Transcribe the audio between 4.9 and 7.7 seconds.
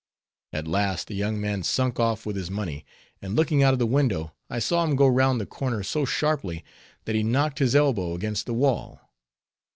go round the corner so sharply that he knocked